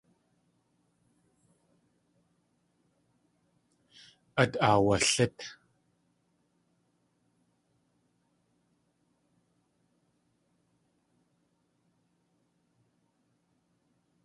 [4.41, 5.39] Át aawalít.